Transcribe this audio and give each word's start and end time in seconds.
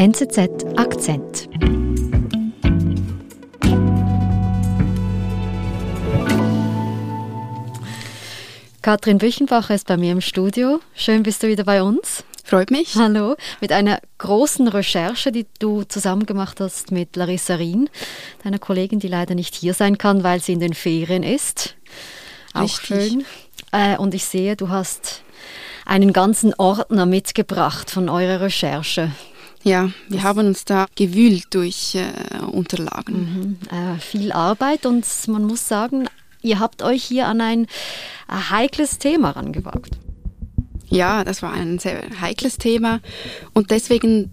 NZZ 0.00 0.64
Akzent. 0.76 1.50
Katrin 8.80 9.18
Büchenbacher 9.18 9.74
ist 9.74 9.86
bei 9.86 9.98
mir 9.98 10.12
im 10.12 10.22
Studio. 10.22 10.80
Schön 10.94 11.22
bist 11.22 11.42
du 11.42 11.48
wieder 11.48 11.64
bei 11.64 11.82
uns. 11.82 12.24
Freut 12.44 12.70
mich. 12.70 12.94
Hallo. 12.94 13.36
Mit 13.60 13.72
einer 13.72 14.00
großen 14.16 14.68
Recherche, 14.68 15.32
die 15.32 15.44
du 15.58 15.82
zusammen 15.82 16.24
gemacht 16.24 16.60
hast 16.60 16.92
mit 16.92 17.14
Larissa 17.14 17.56
Rien, 17.56 17.90
deiner 18.42 18.58
Kollegin, 18.58 19.00
die 19.00 19.08
leider 19.08 19.34
nicht 19.34 19.54
hier 19.54 19.74
sein 19.74 19.98
kann, 19.98 20.24
weil 20.24 20.40
sie 20.40 20.54
in 20.54 20.60
den 20.60 20.72
Ferien 20.72 21.22
ist. 21.22 21.76
Auch 22.54 22.62
Richtig. 22.62 22.86
schön. 22.86 23.24
Äh, 23.72 23.98
und 23.98 24.14
ich 24.14 24.24
sehe, 24.24 24.56
du 24.56 24.70
hast 24.70 25.24
einen 25.84 26.14
ganzen 26.14 26.54
Ordner 26.54 27.04
mitgebracht 27.04 27.90
von 27.90 28.08
eurer 28.08 28.40
Recherche. 28.40 29.10
Ja, 29.62 29.90
wir 30.08 30.18
das 30.18 30.22
haben 30.22 30.46
uns 30.48 30.64
da 30.64 30.86
gewühlt 30.94 31.46
durch 31.50 31.94
äh, 31.94 32.38
Unterlagen. 32.44 33.58
Mhm. 33.70 33.76
Äh, 33.76 33.98
viel 33.98 34.32
Arbeit 34.32 34.86
und 34.86 35.06
man 35.28 35.44
muss 35.44 35.68
sagen, 35.68 36.08
ihr 36.42 36.58
habt 36.60 36.82
euch 36.82 37.04
hier 37.04 37.28
an 37.28 37.40
ein 37.40 37.66
heikles 38.30 38.98
Thema 38.98 39.30
rangewagt. 39.30 39.98
Ja, 40.88 41.24
das 41.24 41.42
war 41.42 41.52
ein 41.52 41.78
sehr 41.78 42.02
heikles 42.20 42.58
Thema 42.58 43.00
und 43.52 43.70
deswegen 43.70 44.32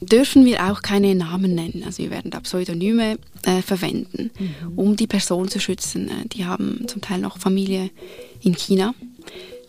dürfen 0.00 0.44
wir 0.46 0.70
auch 0.70 0.82
keine 0.82 1.14
Namen 1.14 1.54
nennen. 1.54 1.82
Also 1.84 2.02
wir 2.02 2.10
werden 2.10 2.30
da 2.30 2.40
Pseudonyme 2.40 3.18
äh, 3.42 3.62
verwenden, 3.62 4.30
mhm. 4.38 4.78
um 4.78 4.96
die 4.96 5.06
Person 5.06 5.48
zu 5.48 5.60
schützen. 5.60 6.08
Äh, 6.08 6.28
die 6.28 6.46
haben 6.46 6.86
zum 6.86 7.00
Teil 7.00 7.18
noch 7.18 7.38
Familie 7.38 7.90
in 8.40 8.54
China. 8.54 8.94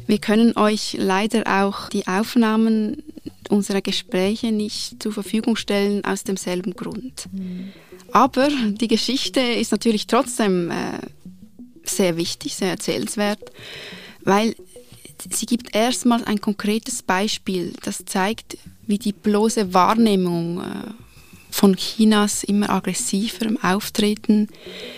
Wir 0.08 0.20
können 0.20 0.58
euch 0.58 0.96
leider 0.98 1.64
auch 1.64 1.90
die 1.90 2.08
Aufnahmen 2.08 3.04
unserer 3.50 3.82
Gespräche 3.82 4.52
nicht 4.52 5.02
zur 5.02 5.14
Verfügung 5.14 5.56
stellen 5.56 6.04
aus 6.06 6.24
demselben 6.24 6.74
Grund. 6.74 7.28
Mhm. 7.32 7.72
Aber 8.12 8.50
die 8.50 8.88
Geschichte 8.88 9.40
ist 9.40 9.72
natürlich 9.72 10.08
trotzdem 10.08 10.72
äh, 10.72 11.00
sehr 11.84 12.18
wichtig, 12.18 12.56
sehr 12.56 12.70
erzählenswert, 12.70 13.52
weil 14.24 14.56
sie 15.30 15.46
gibt 15.46 15.76
erstmal 15.76 16.24
ein 16.26 16.42
konkretes 16.42 17.04
Beispiel, 17.04 17.74
das 17.84 18.04
zeigt, 18.06 18.58
wie 18.88 18.98
die 18.98 19.14
bloße 19.14 19.74
Wahrnehmung 19.74 20.62
äh, 20.62 20.64
von 21.50 21.76
Chinas 21.76 22.44
immer 22.44 22.70
aggressiverem 22.70 23.58
Auftreten 23.62 24.48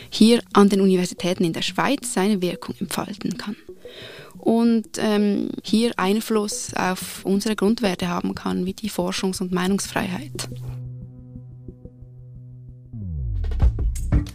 hier 0.10 0.42
an 0.54 0.70
den 0.70 0.82
Universitäten 0.82 1.44
in 1.44 1.54
der 1.54 1.64
Schweiz 1.64 2.14
seine 2.14 2.42
Wirkung 2.42 2.76
entfalten 2.80 3.38
kann. 3.38 3.56
Und 4.44 4.98
ähm, 4.98 5.52
hier 5.64 5.94
Einfluss 5.96 6.74
auf 6.74 7.24
unsere 7.24 7.56
Grundwerte 7.56 8.10
haben 8.10 8.36
kann, 8.36 8.66
wie 8.66 8.74
die 8.74 8.90
Forschungs- 8.90 9.42
und 9.42 9.54
Meinungsfreiheit. 9.54 10.50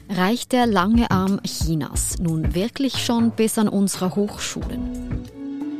Reicht 0.08 0.52
der 0.52 0.66
lange 0.66 1.10
Arm 1.10 1.42
Chinas 1.42 2.18
nun 2.18 2.54
wirklich 2.54 3.04
schon 3.04 3.32
bis 3.32 3.58
an 3.58 3.68
unsere 3.68 4.16
Hochschulen? 4.16 5.26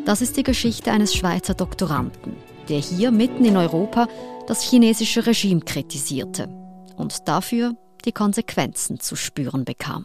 Das 0.05 0.21
ist 0.21 0.37
die 0.37 0.43
Geschichte 0.43 0.93
eines 0.93 1.15
Schweizer 1.15 1.55
Doktoranden, 1.55 2.37
der 2.69 2.81
hier 2.81 3.11
mitten 3.11 3.47
in 3.47 3.57
Europa 3.57 4.09
das 4.47 4.63
chinesische 4.63 5.25
Regime 5.25 5.63
kritisierte 5.63 6.51
und 6.97 7.27
dafür 7.27 7.77
die 8.05 8.13
Konsequenzen 8.13 9.01
zu 9.01 9.17
spüren 9.17 9.65
bekam. 9.65 10.05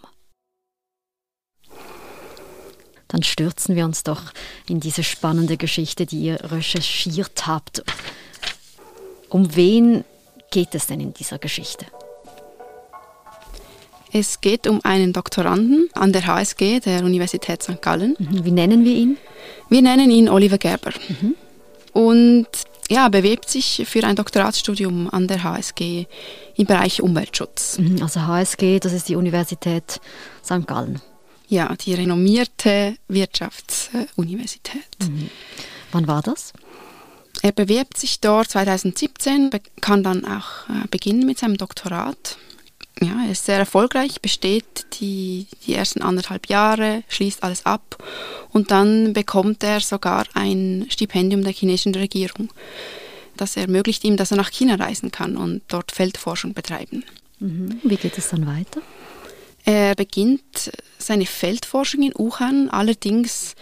Dann 3.14 3.22
stürzen 3.22 3.76
wir 3.76 3.86
uns 3.86 4.02
doch 4.02 4.34
in 4.68 4.80
diese 4.80 5.04
spannende 5.04 5.56
Geschichte, 5.56 6.08
die 6.08 6.20
ihr 6.24 6.52
recherchiert 6.52 7.46
habt. 7.46 7.84
Um 9.30 9.56
wen 9.56 10.04
geht 10.50 10.74
es 10.74 10.88
denn 10.88 11.00
in 11.00 11.14
dieser 11.14 11.38
Geschichte? 11.38 11.86
Es 14.12 14.42
geht 14.42 14.66
um 14.66 14.84
einen 14.84 15.14
Doktoranden 15.14 15.90
an 15.94 16.12
der 16.12 16.26
HSG, 16.26 16.80
der 16.80 17.04
Universität 17.04 17.62
St. 17.62 17.84
Gallen. 17.84 18.16
Mhm. 18.18 18.46
Wie 18.46 18.52
nennen 18.52 18.84
wir 18.84 18.96
ihn? 18.96 19.18
Wir 19.70 19.84
nennen 19.84 20.10
ihn 20.10 20.28
Oliver 20.28 20.58
Gerber. 20.58 20.92
Mhm. 21.08 21.36
Und 21.94 22.48
ja, 22.90 23.10
bewirbt 23.10 23.48
sich 23.48 23.84
für 23.86 24.04
ein 24.06 24.16
Doktoratsstudium 24.16 25.08
an 25.12 25.28
der 25.28 25.44
HSG 25.44 26.08
im 26.56 26.66
Bereich 26.66 27.00
Umweltschutz. 27.00 27.78
Mhm, 27.78 28.02
also 28.02 28.22
HSG, 28.22 28.80
das 28.80 28.92
ist 28.92 29.08
die 29.08 29.16
Universität 29.16 30.02
St. 30.44 30.66
Gallen. 30.66 31.00
Ja, 31.48 31.76
die 31.76 31.94
renommierte 31.94 32.96
Wirtschaftsuniversität. 33.08 34.82
Mhm. 35.02 35.30
Wann 35.92 36.08
war 36.08 36.22
das? 36.22 36.54
Er 37.42 37.52
bewirbt 37.52 37.98
sich 37.98 38.22
dort 38.22 38.50
2017, 38.50 39.50
kann 39.82 40.04
dann 40.04 40.26
auch 40.26 40.70
äh, 40.70 40.88
beginnen 40.90 41.26
mit 41.26 41.40
seinem 41.40 41.58
Doktorat 41.58 42.38
ja, 43.02 43.26
er 43.26 43.32
ist 43.32 43.46
sehr 43.46 43.58
erfolgreich, 43.58 44.22
besteht 44.22 44.86
die, 45.00 45.48
die 45.66 45.74
ersten 45.74 46.02
anderthalb 46.02 46.48
Jahre, 46.48 47.04
schließt 47.10 47.44
alles 47.44 47.66
ab 47.66 47.98
und 48.52 48.72
dann 48.72 49.14
bekommt 49.14 49.64
er 49.64 49.80
sogar 49.80 50.26
ein 50.34 50.86
Stipendium 50.90 51.44
der 51.44 51.54
chinesischen 51.54 51.96
Regierung. 51.96 52.50
Das 53.36 53.58
ermöglicht 53.58 54.04
ihm, 54.04 54.16
dass 54.16 54.32
er 54.32 54.38
nach 54.38 54.52
China 54.52 54.76
reisen 54.76 55.12
kann 55.12 55.38
und 55.38 55.64
dort 55.68 55.92
Feldforschung 55.92 56.54
betreiben. 56.54 57.04
Mhm. 57.40 57.80
Wie 57.84 57.98
geht 57.98 58.18
es 58.18 58.30
dann 58.30 58.46
weiter? 58.46 58.82
Er 59.66 59.96
beginnt 59.96 60.72
seine 60.98 61.26
Feldforschung 61.26 62.04
in 62.04 62.14
Wuhan, 62.16 62.70
allerdings 62.70 63.56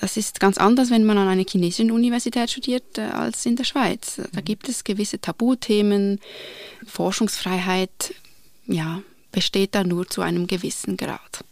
das 0.00 0.16
ist 0.16 0.40
ganz 0.40 0.58
anders, 0.58 0.90
wenn 0.90 1.04
man 1.04 1.16
an 1.18 1.28
einer 1.28 1.44
chinesischen 1.48 1.90
Universität 1.90 2.50
studiert, 2.50 2.98
äh, 2.98 3.02
als 3.02 3.46
in 3.46 3.56
der 3.56 3.64
Schweiz. 3.64 4.20
Da 4.32 4.40
gibt 4.40 4.68
es 4.68 4.84
gewisse 4.84 5.20
Tabuthemen, 5.20 6.20
Forschungsfreiheit 6.86 8.14
ja, 8.66 9.00
besteht 9.32 9.74
da 9.74 9.84
nur 9.84 10.06
zu 10.08 10.22
einem 10.22 10.46
gewissen 10.46 10.96
Grad. 10.96 11.44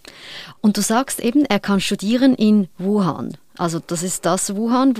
Und 0.60 0.76
du 0.76 0.82
sagst 0.82 1.20
eben, 1.20 1.44
er 1.44 1.60
kann 1.60 1.80
studieren 1.80 2.34
in 2.34 2.68
Wuhan. 2.78 3.36
Also 3.56 3.78
das 3.78 4.02
ist 4.02 4.24
das 4.26 4.54
Wuhan, 4.54 4.94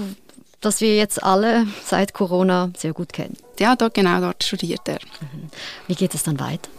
das 0.60 0.80
wir 0.80 0.96
jetzt 0.96 1.22
alle 1.22 1.66
seit 1.84 2.14
Corona 2.14 2.70
sehr 2.76 2.92
gut 2.92 3.12
kennen. 3.12 3.36
Ja, 3.58 3.76
dort, 3.76 3.94
genau 3.94 4.20
dort 4.20 4.42
studiert 4.44 4.82
er. 4.86 4.98
Mhm. 5.20 5.50
Wie 5.86 5.94
geht 5.94 6.14
es 6.14 6.22
dann 6.22 6.40
weiter? 6.40 6.70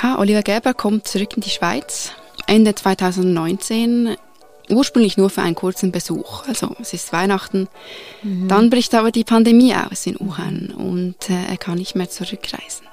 Ja, 0.00 0.18
Oliver 0.18 0.42
Gerber 0.42 0.74
kommt 0.74 1.08
zurück 1.08 1.34
in 1.36 1.42
die 1.42 1.50
Schweiz 1.50 2.12
Ende 2.46 2.74
2019 2.74 4.16
ursprünglich 4.70 5.16
nur 5.16 5.30
für 5.30 5.42
einen 5.42 5.54
kurzen 5.54 5.92
Besuch. 5.92 6.46
Also 6.46 6.74
es 6.80 6.92
ist 6.92 7.12
Weihnachten. 7.12 7.68
Mhm. 8.22 8.48
Dann 8.48 8.70
bricht 8.70 8.94
aber 8.94 9.10
die 9.10 9.24
Pandemie 9.24 9.74
aus 9.74 10.06
in 10.06 10.16
Wuhan 10.18 10.72
und 10.76 11.30
äh, 11.30 11.50
er 11.50 11.56
kann 11.56 11.78
nicht 11.78 11.94
mehr 11.94 12.08
zurückreisen. 12.08 12.86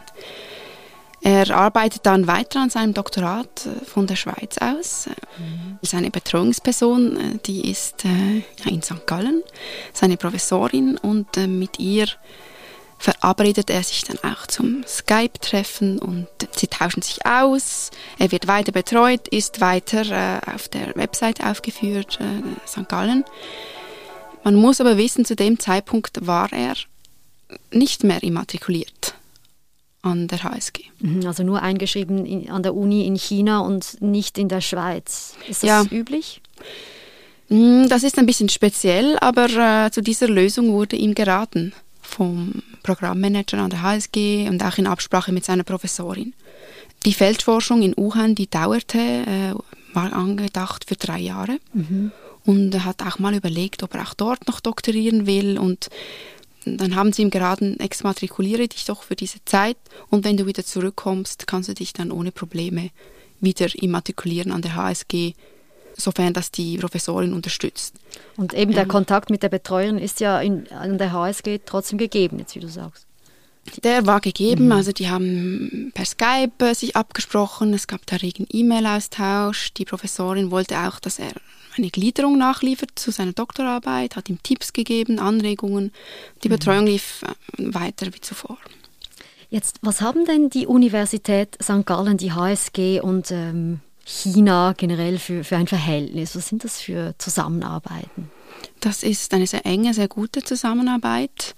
Er 1.21 1.51
arbeitet 1.51 2.05
dann 2.05 2.27
weiter 2.27 2.61
an 2.61 2.69
seinem 2.69 2.93
Doktorat 2.93 3.65
äh, 3.65 3.85
von 3.85 4.07
der 4.07 4.15
Schweiz 4.15 4.57
aus. 4.59 5.07
Mhm. 5.37 5.79
Seine 5.81 6.11
Betreuungsperson, 6.11 7.17
äh, 7.17 7.37
die 7.45 7.69
ist 7.69 8.05
äh, 8.05 8.69
in 8.69 8.81
St. 8.81 9.05
Gallen, 9.05 9.43
seine 9.93 10.17
Professorin 10.17 10.97
und 10.97 11.35
mit 11.47 11.79
ihr 11.79 12.07
verabredet 12.99 13.69
er 13.69 13.81
sich 13.81 14.03
dann 14.03 14.17
auch 14.19 14.45
zum 14.45 14.83
Skype-Treffen 14.85 15.99
und 15.99 16.27
sie 16.55 16.67
tauschen 16.67 17.01
sich 17.01 17.25
aus. 17.25 17.91
Er 18.19 18.31
wird 18.31 18.47
weiter 18.47 18.73
betreut, 18.73 19.27
ist 19.29 19.61
weiter 19.61 20.41
auf 20.53 20.67
der 20.67 20.95
Website 20.95 21.43
aufgeführt, 21.43 22.19
St. 22.67 22.87
Gallen. 22.89 23.23
Man 24.43 24.55
muss 24.55 24.81
aber 24.81 24.97
wissen, 24.97 25.25
zu 25.25 25.35
dem 25.35 25.59
Zeitpunkt 25.59 26.27
war 26.27 26.51
er 26.51 26.73
nicht 27.71 28.03
mehr 28.03 28.21
immatrikuliert 28.21 29.15
an 30.01 30.27
der 30.27 30.43
HSG. 30.43 30.83
Mhm, 30.99 31.25
also 31.25 31.43
nur 31.43 31.61
eingeschrieben 31.61 32.25
in, 32.25 32.49
an 32.49 32.63
der 32.63 32.75
Uni 32.75 33.05
in 33.05 33.15
China 33.15 33.59
und 33.59 34.01
nicht 34.01 34.37
in 34.37 34.49
der 34.49 34.61
Schweiz. 34.61 35.35
Ist 35.47 35.63
das 35.63 35.67
ja. 35.67 35.83
üblich? 35.91 36.41
Mm, 37.49 37.87
das 37.87 38.03
ist 38.03 38.17
ein 38.17 38.25
bisschen 38.25 38.49
speziell, 38.49 39.17
aber 39.19 39.49
äh, 39.85 39.91
zu 39.91 40.01
dieser 40.01 40.27
Lösung 40.27 40.71
wurde 40.71 40.95
ihm 40.95 41.15
geraten 41.15 41.73
vom 42.09 42.61
Programmmanager 42.83 43.59
an 43.59 43.69
der 43.69 43.81
HSG 43.81 44.49
und 44.49 44.63
auch 44.63 44.77
in 44.77 44.87
Absprache 44.87 45.31
mit 45.31 45.45
seiner 45.45 45.63
Professorin. 45.63 46.33
Die 47.05 47.13
Feldforschung 47.13 47.81
in 47.81 47.95
Wuhan, 47.95 48.35
die 48.35 48.49
dauerte, 48.49 48.97
äh, 48.97 49.53
war 49.93 50.13
angedacht 50.13 50.85
für 50.87 50.95
drei 50.95 51.19
Jahre. 51.19 51.59
Mhm. 51.73 52.11
Und 52.45 52.73
er 52.73 52.85
hat 52.85 53.01
auch 53.03 53.19
mal 53.19 53.33
überlegt, 53.33 53.83
ob 53.83 53.93
er 53.93 54.03
auch 54.03 54.13
dort 54.13 54.47
noch 54.47 54.59
doktorieren 54.59 55.25
will 55.25 55.57
und 55.57 55.89
dann 56.65 56.95
haben 56.95 57.13
sie 57.13 57.21
ihm 57.21 57.29
geraten, 57.29 57.79
exmatrikuliere 57.79 58.67
dich 58.67 58.85
doch 58.85 59.03
für 59.03 59.15
diese 59.15 59.43
Zeit 59.45 59.77
und 60.09 60.25
wenn 60.25 60.37
du 60.37 60.45
wieder 60.45 60.65
zurückkommst, 60.65 61.47
kannst 61.47 61.69
du 61.69 61.73
dich 61.73 61.93
dann 61.93 62.11
ohne 62.11 62.31
Probleme 62.31 62.89
wieder 63.39 63.67
immatrikulieren 63.81 64.51
an 64.51 64.61
der 64.61 64.75
HSG, 64.75 65.33
sofern 65.99 66.33
das 66.33 66.51
die 66.51 66.77
Professorin 66.77 67.33
unterstützt. 67.33 67.95
Und 68.37 68.53
eben 68.53 68.73
der 68.73 68.83
ähm, 68.83 68.89
Kontakt 68.89 69.29
mit 69.29 69.43
der 69.43 69.49
Betreuerin 69.49 69.97
ist 69.97 70.19
ja 70.19 70.39
in, 70.39 70.71
an 70.71 70.97
der 70.97 71.11
HSG 71.11 71.59
trotzdem 71.65 71.97
gegeben, 71.97 72.39
jetzt 72.39 72.55
wie 72.55 72.59
du 72.59 72.69
sagst. 72.69 73.05
Der 73.83 74.05
war 74.07 74.19
gegeben, 74.19 74.67
mhm. 74.67 74.71
also 74.71 74.91
die 74.91 75.09
haben 75.09 75.91
per 75.93 76.05
Skype 76.05 76.65
äh, 76.65 76.73
sich 76.73 76.95
abgesprochen, 76.95 77.73
es 77.73 77.87
gab 77.87 78.05
da 78.05 78.15
regen 78.15 78.47
E-Mail-Austausch. 78.51 79.73
Die 79.73 79.85
Professorin 79.85 80.51
wollte 80.51 80.79
auch, 80.79 80.99
dass 80.99 81.19
er 81.19 81.31
eine 81.77 81.89
Gliederung 81.89 82.37
nachliefert 82.37 82.91
zu 82.95 83.11
seiner 83.11 83.33
Doktorarbeit, 83.33 84.15
hat 84.15 84.29
ihm 84.29 84.41
Tipps 84.41 84.73
gegeben, 84.73 85.19
Anregungen. 85.19 85.91
Die 86.43 86.49
mhm. 86.49 86.53
Betreuung 86.53 86.85
lief 86.87 87.23
äh, 87.23 87.73
weiter 87.73 88.07
wie 88.07 88.21
zuvor. 88.21 88.57
Jetzt, 89.49 89.77
was 89.81 90.01
haben 90.01 90.25
denn 90.25 90.49
die 90.49 90.67
Universität 90.67 91.57
St. 91.61 91.85
Gallen, 91.85 92.17
die 92.17 92.31
HSG 92.33 93.01
und 93.01 93.31
ähm, 93.31 93.79
China 94.09 94.73
generell 94.75 95.19
für, 95.19 95.43
für 95.43 95.55
ein 95.55 95.67
Verhältnis? 95.67 96.35
Was 96.35 96.47
sind 96.47 96.63
das 96.63 96.81
für 96.81 97.13
Zusammenarbeiten? 97.19 98.31
Das 98.79 99.03
ist 99.03 99.33
eine 99.33 99.45
sehr 99.45 99.65
enge, 99.65 99.93
sehr 99.93 100.07
gute 100.07 100.43
Zusammenarbeit. 100.43 101.55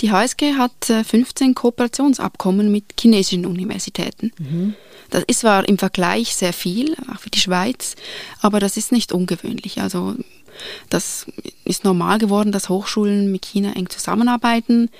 Die 0.00 0.12
HSG 0.12 0.54
hat 0.54 0.84
15 0.84 1.50
äh, 1.50 1.54
Kooperationsabkommen 1.54 2.70
mit 2.70 2.84
chinesischen 3.00 3.46
Universitäten. 3.46 4.32
Mhm. 4.38 4.74
Das 5.10 5.24
ist 5.26 5.40
zwar 5.40 5.66
im 5.66 5.78
Vergleich 5.78 6.36
sehr 6.36 6.52
viel, 6.52 6.94
auch 7.12 7.18
für 7.18 7.30
die 7.30 7.40
Schweiz, 7.40 7.96
aber 8.40 8.60
das 8.60 8.76
ist 8.76 8.92
nicht 8.92 9.12
ungewöhnlich. 9.12 9.80
Also 9.80 10.14
das 10.90 11.26
ist 11.64 11.84
normal 11.84 12.18
geworden, 12.18 12.52
dass 12.52 12.68
Hochschulen 12.68 13.32
mit 13.32 13.46
China 13.46 13.72
eng 13.74 13.88
zusammenarbeiten. 13.88 14.90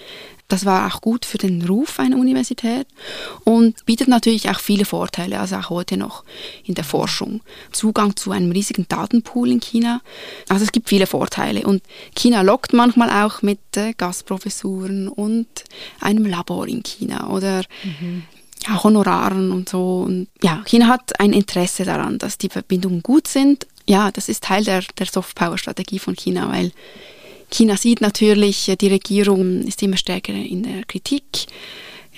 Das 0.48 0.64
war 0.64 0.86
auch 0.86 1.02
gut 1.02 1.26
für 1.26 1.36
den 1.36 1.62
Ruf 1.66 2.00
einer 2.00 2.16
Universität 2.16 2.86
und 3.44 3.84
bietet 3.84 4.08
natürlich 4.08 4.48
auch 4.48 4.60
viele 4.60 4.86
Vorteile, 4.86 5.40
also 5.40 5.56
auch 5.56 5.68
heute 5.68 5.98
noch 5.98 6.24
in 6.64 6.74
der 6.74 6.84
Forschung. 6.84 7.42
Zugang 7.70 8.16
zu 8.16 8.30
einem 8.30 8.50
riesigen 8.50 8.86
Datenpool 8.88 9.50
in 9.50 9.60
China. 9.60 10.00
Also 10.48 10.64
es 10.64 10.72
gibt 10.72 10.88
viele 10.88 11.06
Vorteile 11.06 11.66
und 11.66 11.82
China 12.16 12.40
lockt 12.40 12.72
manchmal 12.72 13.10
auch 13.10 13.42
mit 13.42 13.58
äh, 13.76 13.92
Gastprofessuren 13.92 15.08
und 15.08 15.46
einem 16.00 16.24
Labor 16.24 16.66
in 16.66 16.82
China 16.82 17.28
oder 17.28 17.64
mhm. 17.84 18.22
Honoraren 18.82 19.52
und 19.52 19.68
so. 19.68 20.00
Und 20.06 20.28
ja, 20.42 20.62
China 20.66 20.86
hat 20.86 21.20
ein 21.20 21.34
Interesse 21.34 21.84
daran, 21.84 22.18
dass 22.18 22.38
die 22.38 22.48
Verbindungen 22.48 23.02
gut 23.02 23.28
sind. 23.28 23.66
Ja, 23.86 24.10
das 24.10 24.30
ist 24.30 24.44
Teil 24.44 24.64
der, 24.64 24.82
der 24.98 25.06
Soft-Power-Strategie 25.06 25.98
von 25.98 26.16
China, 26.16 26.50
weil 26.50 26.72
China 27.50 27.76
sieht 27.76 28.00
natürlich, 28.00 28.68
äh, 28.68 28.76
die 28.76 28.88
Regierung 28.88 29.62
ist 29.62 29.82
immer 29.82 29.96
stärker 29.96 30.32
in 30.32 30.62
der 30.62 30.84
Kritik 30.84 31.46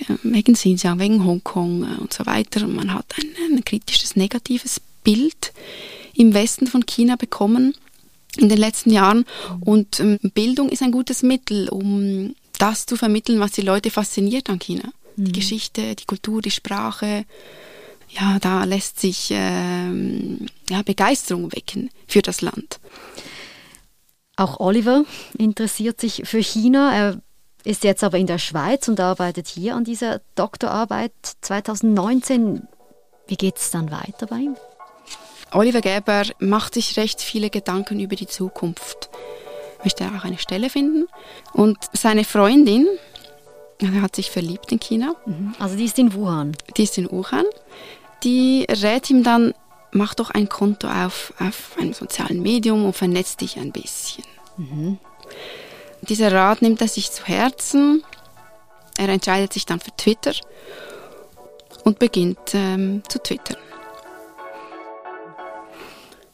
äh, 0.00 0.14
wegen 0.22 0.54
Xinjiang, 0.54 0.98
wegen 0.98 1.24
Hongkong 1.24 1.84
äh, 1.84 2.00
und 2.00 2.12
so 2.12 2.26
weiter. 2.26 2.66
Man 2.66 2.92
hat 2.94 3.14
ein, 3.18 3.56
ein 3.56 3.64
kritisches, 3.64 4.16
negatives 4.16 4.80
Bild 5.04 5.52
im 6.14 6.34
Westen 6.34 6.66
von 6.66 6.84
China 6.84 7.16
bekommen 7.16 7.74
in 8.36 8.48
den 8.48 8.58
letzten 8.58 8.90
Jahren. 8.90 9.24
Und 9.60 10.00
ähm, 10.00 10.18
Bildung 10.34 10.68
ist 10.68 10.82
ein 10.82 10.92
gutes 10.92 11.22
Mittel, 11.22 11.68
um 11.68 12.34
das 12.58 12.86
zu 12.86 12.96
vermitteln, 12.96 13.40
was 13.40 13.52
die 13.52 13.62
Leute 13.62 13.90
fasziniert 13.90 14.50
an 14.50 14.58
China. 14.58 14.92
Mhm. 15.16 15.24
Die 15.24 15.32
Geschichte, 15.32 15.94
die 15.94 16.04
Kultur, 16.04 16.42
die 16.42 16.50
Sprache. 16.50 17.24
Ja, 18.10 18.38
da 18.40 18.64
lässt 18.64 19.00
sich 19.00 19.28
ähm, 19.30 20.46
ja, 20.68 20.82
Begeisterung 20.82 21.52
wecken 21.52 21.90
für 22.08 22.22
das 22.22 22.40
Land. 22.40 22.80
Auch 24.40 24.58
Oliver 24.58 25.04
interessiert 25.36 26.00
sich 26.00 26.22
für 26.24 26.42
China. 26.42 26.96
Er 26.96 27.20
ist 27.62 27.84
jetzt 27.84 28.02
aber 28.02 28.16
in 28.16 28.26
der 28.26 28.38
Schweiz 28.38 28.88
und 28.88 28.98
arbeitet 28.98 29.48
hier 29.48 29.74
an 29.74 29.84
dieser 29.84 30.22
Doktorarbeit 30.34 31.12
2019. 31.42 32.66
Wie 33.26 33.36
geht 33.36 33.58
es 33.58 33.70
dann 33.70 33.90
weiter 33.90 34.26
bei 34.28 34.36
ihm? 34.36 34.56
Oliver 35.52 35.82
Geber 35.82 36.22
macht 36.38 36.72
sich 36.72 36.96
recht 36.96 37.20
viele 37.20 37.50
Gedanken 37.50 38.00
über 38.00 38.16
die 38.16 38.28
Zukunft. 38.28 39.10
Möchte 39.84 40.06
auch 40.06 40.24
eine 40.24 40.38
Stelle 40.38 40.70
finden. 40.70 41.06
Und 41.52 41.76
seine 41.92 42.24
Freundin, 42.24 42.86
er 43.78 44.00
hat 44.00 44.16
sich 44.16 44.30
verliebt 44.30 44.72
in 44.72 44.80
China. 44.80 45.16
Mhm. 45.26 45.54
Also 45.58 45.76
die 45.76 45.84
ist 45.84 45.98
in 45.98 46.14
Wuhan. 46.14 46.56
Die 46.78 46.84
ist 46.84 46.96
in 46.96 47.10
Wuhan. 47.10 47.44
Die 48.24 48.64
rät 48.70 49.10
ihm 49.10 49.22
dann, 49.22 49.52
mach 49.92 50.14
doch 50.14 50.30
ein 50.30 50.48
Konto 50.48 50.88
auf, 50.88 51.34
auf 51.38 51.76
einem 51.78 51.92
sozialen 51.92 52.40
Medium 52.40 52.86
und 52.86 52.96
vernetz 52.96 53.36
dich 53.36 53.58
ein 53.58 53.70
bisschen. 53.70 54.24
Mhm. 54.60 54.98
Dieser 56.02 56.32
Rat 56.32 56.62
nimmt 56.62 56.80
er 56.80 56.88
sich 56.88 57.10
zu 57.10 57.24
Herzen. 57.24 58.04
Er 58.98 59.08
entscheidet 59.08 59.52
sich 59.52 59.64
dann 59.64 59.80
für 59.80 59.96
Twitter 59.96 60.32
und 61.84 61.98
beginnt 61.98 62.38
ähm, 62.52 63.02
zu 63.08 63.22
twittern. 63.22 63.56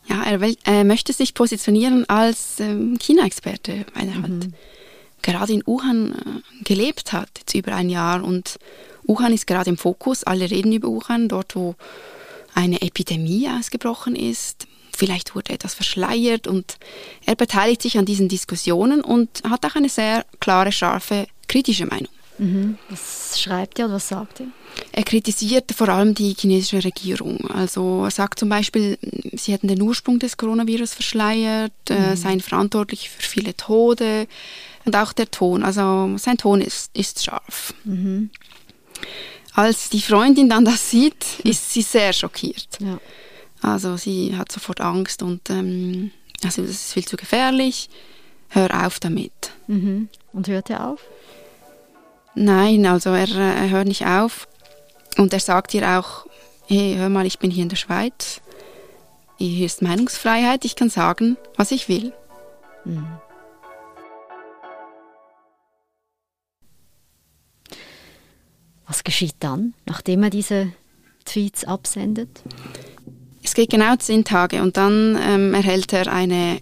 Ja, 0.09 0.23
er, 0.25 0.41
will, 0.41 0.57
er, 0.65 0.85
möchte 0.85 1.13
sich 1.13 1.35
positionieren 1.35 2.09
als 2.09 2.61
ähm, 2.61 2.97
China-Experte, 2.99 3.87
weil 3.95 4.09
er 4.09 4.15
mhm. 4.17 4.23
halt 4.23 4.49
gerade 5.23 5.53
in 5.53 5.63
Wuhan 5.67 6.13
äh, 6.13 6.65
gelebt 6.65 7.13
hat, 7.13 7.29
jetzt 7.39 7.55
über 7.55 7.75
ein 7.75 7.91
Jahr. 7.91 8.25
Und 8.25 8.59
Wuhan 9.05 9.33
ist 9.33 9.47
gerade 9.47 9.71
im 9.71 9.79
Fokus. 9.79 10.25
Alle 10.25 10.51
reden 10.51 10.73
über 10.73 10.89
Wuhan, 10.89 11.29
dort 11.29 11.55
wo 11.55 11.75
eine 12.55 12.83
Epidemie 12.83 13.49
ausgebrochen 13.49 14.17
ist. 14.17 14.67
Vielleicht 14.97 15.35
wurde 15.35 15.53
etwas 15.53 15.75
verschleiert 15.75 16.47
und 16.47 16.79
er 17.25 17.35
beteiligt 17.35 17.83
sich 17.83 17.99
an 17.99 18.07
diesen 18.07 18.29
Diskussionen 18.29 19.03
und 19.03 19.43
hat 19.49 19.65
auch 19.67 19.75
eine 19.75 19.89
sehr 19.89 20.25
klare, 20.41 20.73
scharfe, 20.73 21.27
kritische 21.49 21.87
Meinung. 21.87 22.09
Mhm. 22.39 22.79
Was 22.89 23.41
schreibt 23.41 23.79
er 23.79 23.87
oder 23.87 23.95
was 23.95 24.09
sagt 24.09 24.41
er? 24.41 24.47
Er 24.93 25.05
kritisiert 25.05 25.73
vor 25.73 25.89
allem 25.89 26.15
die 26.15 26.35
chinesische 26.39 26.85
Regierung. 26.85 27.51
Also 27.51 28.05
er 28.05 28.11
sagt 28.11 28.39
zum 28.39 28.49
Beispiel, 28.49 28.99
sie 29.33 29.53
hätten 29.53 29.69
den 29.69 29.81
Ursprung 29.81 30.19
des 30.19 30.37
Coronavirus 30.37 30.95
verschleiert, 30.95 31.73
äh, 31.89 31.95
mhm. 31.95 32.05
äh, 32.05 32.17
seien 32.17 32.41
verantwortlich 32.41 33.09
für 33.11 33.23
viele 33.23 33.57
Tode 33.57 34.27
und 34.85 34.97
auch 34.97 35.13
der 35.13 35.31
Ton. 35.31 35.63
Also 35.63 36.17
sein 36.17 36.37
Ton 36.37 36.61
ist, 36.61 36.91
ist 36.95 37.25
scharf. 37.25 37.75
Mhm. 37.85 38.31
Als 39.55 39.89
die 39.89 40.03
Freundin 40.03 40.49
dann 40.49 40.65
das 40.65 40.91
sieht, 40.91 41.25
ist 41.45 41.73
sie 41.73 41.83
sehr 41.83 42.13
schockiert. 42.13 42.69
Ja. 42.81 42.99
Also 43.63 43.97
sie 43.97 44.37
hat 44.37 44.53
sofort 44.53 44.81
Angst 44.81 45.23
und 45.23 45.51
ähm, 45.51 46.11
also 46.45 46.63
das 46.63 46.71
ist 46.71 46.93
viel 46.93 47.05
zu 47.05 47.17
gefährlich. 47.17 47.89
Hör 48.49 48.87
auf 48.87 49.01
damit. 49.01 49.53
Mhm. 49.67 50.09
Und 50.33 50.49
hört 50.49 50.71
er 50.71 50.89
auf? 50.89 51.01
Nein, 52.35 52.87
also 52.87 53.11
er, 53.11 53.29
äh, 53.29 53.65
er 53.65 53.71
hört 53.71 53.89
nicht 53.89 54.07
auf. 54.07 54.47
Und 55.17 55.33
er 55.33 55.41
sagt 55.41 55.75
ihr 55.75 55.99
auch, 55.99 56.27
hey, 56.67 56.95
hör 56.97 57.09
mal, 57.09 57.27
ich 57.27 57.39
bin 57.39 57.51
hier 57.51 57.63
in 57.63 57.71
der 57.71 57.77
Schweiz. 57.77 58.41
Hier 59.39 59.67
ist 59.67 59.83
Meinungsfreiheit, 59.83 60.65
ich 60.65 60.77
kann 60.77 60.91
sagen, 60.91 61.37
was 61.57 61.71
ich 61.71 61.89
will. 61.89 62.13
Mhm. 62.85 63.07
Was 68.87 69.05
geschieht 69.05 69.37
dann, 69.41 69.75
nachdem 69.85 70.23
er 70.23 70.31
diese 70.31 70.73
Tweets 71.25 71.65
absendet? 71.65 72.43
Es 73.57 73.63
geht 73.63 73.71
genau 73.71 73.97
zehn 73.97 74.23
Tage 74.23 74.61
und 74.61 74.77
dann 74.77 75.19
ähm, 75.19 75.55
erhält 75.55 75.91
er 75.95 76.13
eine 76.13 76.59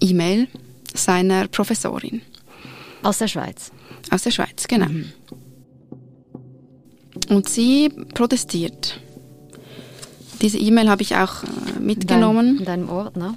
E-Mail 0.00 0.48
seiner 0.92 1.46
Professorin. 1.46 2.20
Aus 3.04 3.18
der 3.18 3.28
Schweiz? 3.28 3.70
Aus 4.10 4.24
der 4.24 4.32
Schweiz, 4.32 4.66
genau. 4.66 4.88
Mhm. 4.88 5.12
Und 7.28 7.48
sie 7.48 7.90
protestiert. 8.12 8.98
Diese 10.42 10.58
E-Mail 10.58 10.88
habe 10.88 11.02
ich 11.02 11.14
auch 11.14 11.44
äh, 11.44 11.78
mitgenommen. 11.78 12.58
In 12.58 12.64
deinem 12.64 12.90
Ordner? 12.90 13.36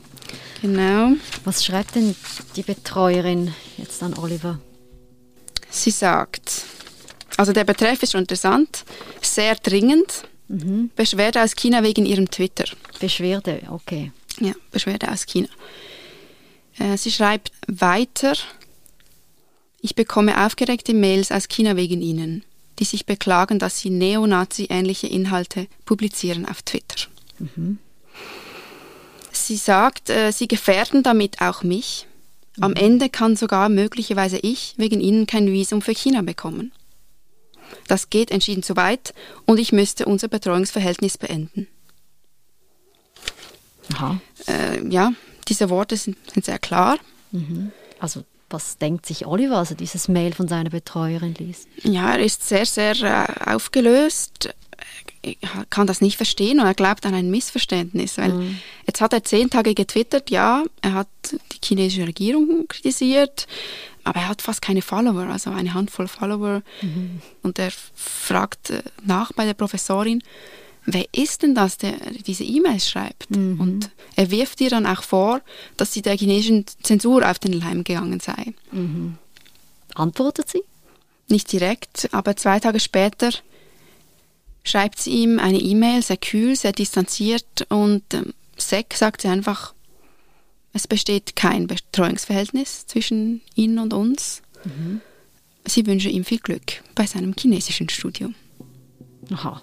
Genau. 0.64 1.12
Was 1.46 1.64
schreibt 1.64 1.94
denn 1.94 2.16
die 2.56 2.64
Betreuerin 2.64 3.54
jetzt 3.78 4.02
an 4.02 4.16
Oliver? 4.18 4.60
Sie 5.70 5.92
sagt, 5.92 6.64
also 7.38 7.54
der 7.54 7.66
Betreff 7.66 8.02
ist 8.02 8.14
schon 8.14 8.22
interessant, 8.22 8.84
sehr 9.22 9.54
dringend. 9.54 10.24
Mhm. 10.52 10.92
Beschwerde 10.96 11.42
aus 11.42 11.56
China 11.56 11.82
wegen 11.82 12.06
ihrem 12.06 12.30
Twitter. 12.30 12.66
Beschwerde, 13.00 13.62
okay. 13.70 14.12
Ja, 14.40 14.54
Beschwerde 14.72 15.10
aus 15.10 15.26
China. 15.26 15.48
Äh, 16.78 16.98
sie 16.98 17.12
schreibt 17.12 17.52
weiter, 17.68 18.34
ich 19.82 19.96
bekomme 19.96 20.46
aufgeregte 20.46 20.94
Mails 20.94 21.32
aus 21.32 21.48
China 21.48 21.76
wegen 21.76 22.02
Ihnen, 22.02 22.44
die 22.80 22.86
sich 22.86 23.06
beklagen, 23.06 23.60
dass 23.60 23.80
Sie 23.80 23.90
Neonazi-ähnliche 23.90 25.08
Inhalte 25.08 25.68
publizieren 25.86 26.46
auf 26.46 26.62
Twitter. 26.62 27.08
Mhm. 27.40 27.80
Sie 29.32 29.56
sagt, 29.56 30.10
äh, 30.10 30.32
Sie 30.32 30.48
gefährden 30.48 31.02
damit 31.02 31.42
auch 31.42 31.64
mich. 31.64 32.08
Am 32.60 32.72
mhm. 32.72 32.78
Ende 32.78 33.10
kann 33.10 33.36
sogar 33.36 33.70
möglicherweise 33.70 34.38
ich 34.38 34.74
wegen 34.78 35.00
Ihnen 35.00 35.26
kein 35.26 35.48
Visum 35.52 35.82
für 35.82 35.96
China 35.96 36.22
bekommen. 36.22 36.72
Das 37.88 38.10
geht 38.10 38.32
entschieden 38.32 38.64
zu 38.64 38.76
weit 38.76 39.14
und 39.46 39.60
ich 39.60 39.72
müsste 39.72 40.06
unser 40.06 40.28
Betreuungsverhältnis 40.28 41.18
beenden. 41.18 41.68
Aha. 43.94 44.22
Äh, 44.48 44.88
ja, 44.88 45.14
diese 45.48 45.70
Worte 45.70 45.98
sind, 45.98 46.18
sind 46.32 46.46
sehr 46.46 46.60
klar. 46.60 46.98
Mhm. 47.32 47.72
Also 48.00 48.24
was 48.52 48.78
denkt 48.78 49.06
sich 49.06 49.26
Oliver, 49.26 49.58
also 49.58 49.76
dieses 49.76 50.08
Mail 50.08 50.34
von 50.34 50.48
seiner 50.48 50.70
Betreuerin 50.70 51.34
liest? 51.36 51.68
Ja, 51.84 52.14
er 52.14 52.20
ist 52.20 52.48
sehr, 52.48 52.66
sehr 52.66 52.96
äh, 53.02 53.54
aufgelöst. 53.54 54.54
Er 55.22 55.66
kann 55.70 55.86
das 55.86 56.02
nicht 56.02 56.18
verstehen 56.18 56.60
und 56.60 56.66
er 56.66 56.74
glaubt 56.74 57.06
an 57.06 57.14
ein 57.14 57.30
Missverständnis, 57.30 58.18
weil 58.18 58.34
mhm. 58.34 58.58
jetzt 58.88 59.02
hat 59.02 59.14
er 59.14 59.24
zehn 59.24 59.50
Tage 59.50 59.76
getwittert, 59.76 60.32
ja, 60.32 60.64
er 60.82 60.94
hat 60.94 61.08
die 61.32 61.60
chinesische 61.64 62.08
Regierung 62.08 62.68
kritisiert, 62.68 63.46
aber 64.04 64.22
er 64.22 64.30
hat 64.30 64.42
fast 64.42 64.64
keine 64.64 64.82
Follower, 64.82 65.28
also 65.28 65.52
eine 65.52 65.76
Handvoll 65.76 66.08
Follower. 66.08 66.64
Mhm. 66.82 67.22
Und 67.44 67.60
er 67.60 67.72
fragt 67.94 68.72
äh, 68.72 68.82
nach 69.04 69.32
bei 69.34 69.46
der 69.46 69.54
Professorin, 69.54 70.24
wer 70.86 71.06
ist 71.14 71.44
denn 71.44 71.56
das, 71.56 71.78
der 71.78 71.94
diese 72.26 72.44
E-Mails 72.44 72.90
schreibt? 72.90 73.32
Mhm. 73.32 73.60
Und 73.60 73.90
er 74.16 74.32
wirft 74.32 74.62
ihr 74.62 74.70
dann 74.70 74.86
auch 74.86 75.04
vor, 75.04 75.42
dass 75.78 75.94
sie 75.94 76.02
der 76.02 76.18
chinesischen 76.18 76.66
Zensur 76.84 77.30
auf 77.30 77.40
den 77.40 77.54
Leim 77.54 77.84
gegangen 77.84 78.20
sei. 78.20 78.54
Mhm. 78.72 79.18
Antwortet 79.96 80.50
sie? 80.50 80.64
Nicht 81.28 81.52
direkt, 81.52 82.10
aber 82.12 82.36
zwei 82.36 82.60
Tage 82.60 82.80
später 82.80 83.32
schreibt 84.64 85.00
sie 85.00 85.12
ihm 85.12 85.40
eine 85.40 85.60
E-Mail, 85.60 86.02
sehr 86.02 86.18
kühl, 86.18 86.56
sehr 86.56 86.72
distanziert 86.72 87.66
und 87.70 88.04
ähm, 88.14 88.34
Sek 88.58 88.94
sagt 88.94 89.22
sie 89.22 89.28
einfach, 89.28 89.74
es 90.74 90.88
besteht 90.88 91.36
kein 91.36 91.68
Betreuungsverhältnis 91.68 92.86
zwischen 92.88 93.42
ihnen 93.56 93.80
und 93.80 93.94
uns. 93.94 94.42
Mhm. 94.64 95.02
Sie 95.66 95.86
wünsche 95.86 96.10
ihm 96.10 96.26
viel 96.26 96.40
Glück 96.40 96.84
bei 96.96 97.06
seinem 97.06 97.34
chinesischen 97.38 97.90
Studium. 97.90 98.36
Aha. 99.32 99.62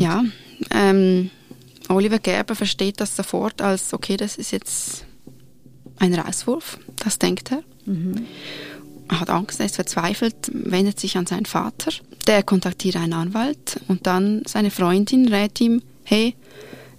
Ja, 0.00 0.24
ähm, 0.70 1.30
Oliver 1.88 2.18
Gerber 2.18 2.54
versteht 2.54 3.00
das 3.00 3.16
sofort 3.16 3.62
als, 3.62 3.92
okay, 3.94 4.16
das 4.16 4.36
ist 4.36 4.50
jetzt 4.50 5.04
ein 5.98 6.14
Rauswurf, 6.14 6.78
das 6.96 7.18
denkt 7.18 7.52
er. 7.52 7.62
Mhm. 7.86 8.26
Er 9.08 9.20
hat 9.20 9.30
Angst, 9.30 9.58
er 9.60 9.66
ist 9.66 9.76
verzweifelt, 9.76 10.50
wendet 10.52 11.00
sich 11.00 11.16
an 11.16 11.26
seinen 11.26 11.46
Vater. 11.46 11.92
Der 12.26 12.42
kontaktiert 12.42 12.96
einen 12.96 13.14
Anwalt 13.14 13.80
und 13.88 14.06
dann 14.06 14.42
seine 14.46 14.70
Freundin 14.70 15.28
rät 15.28 15.60
ihm, 15.60 15.82
hey, 16.04 16.34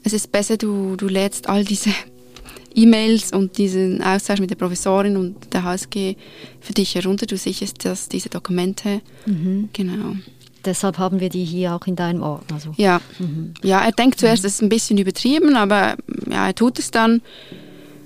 es 0.03 0.13
ist 0.13 0.31
besser, 0.31 0.57
du, 0.57 0.95
du 0.95 1.07
lädst 1.07 1.47
all 1.47 1.63
diese 1.63 1.91
E-Mails 2.73 3.31
und 3.31 3.57
diesen 3.57 4.01
Austausch 4.01 4.39
mit 4.39 4.49
der 4.49 4.55
Professorin 4.55 5.17
und 5.17 5.53
der 5.53 5.63
HSG 5.63 6.15
für 6.61 6.73
dich 6.73 6.95
herunter. 6.95 7.25
Du 7.25 7.37
sicherst 7.37 7.85
dass 7.85 8.09
diese 8.09 8.29
Dokumente. 8.29 9.01
Mhm. 9.25 9.69
Genau. 9.73 10.15
Deshalb 10.65 10.97
haben 10.97 11.19
wir 11.19 11.29
die 11.29 11.45
hier 11.45 11.73
auch 11.73 11.87
in 11.87 11.95
deinem 11.95 12.21
Ordner. 12.21 12.59
So. 12.59 12.73
Ja. 12.77 13.01
Mhm. 13.17 13.53
ja, 13.63 13.81
er 13.81 13.91
denkt 13.91 14.19
zuerst, 14.19 14.43
es 14.45 14.55
ist 14.55 14.61
ein 14.61 14.69
bisschen 14.69 14.97
übertrieben, 14.97 15.55
aber 15.55 15.95
ja, 16.29 16.47
er 16.47 16.55
tut 16.55 16.79
es 16.79 16.91
dann. 16.91 17.21